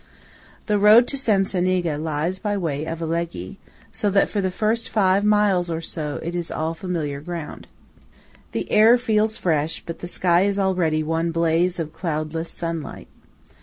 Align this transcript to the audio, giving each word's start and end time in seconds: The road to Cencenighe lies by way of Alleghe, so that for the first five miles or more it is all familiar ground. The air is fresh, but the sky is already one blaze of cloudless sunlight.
The 0.65 0.79
road 0.79 1.07
to 1.09 1.15
Cencenighe 1.15 1.95
lies 2.01 2.39
by 2.39 2.57
way 2.57 2.85
of 2.85 3.03
Alleghe, 3.03 3.57
so 3.91 4.09
that 4.09 4.29
for 4.29 4.41
the 4.41 4.49
first 4.49 4.89
five 4.89 5.23
miles 5.23 5.69
or 5.69 5.79
more 5.95 6.19
it 6.23 6.33
is 6.33 6.49
all 6.49 6.73
familiar 6.73 7.21
ground. 7.21 7.67
The 8.51 8.71
air 8.71 8.95
is 8.95 9.37
fresh, 9.37 9.83
but 9.85 9.99
the 9.99 10.07
sky 10.07 10.41
is 10.41 10.57
already 10.57 11.03
one 11.03 11.29
blaze 11.29 11.77
of 11.79 11.93
cloudless 11.93 12.49
sunlight. 12.49 13.09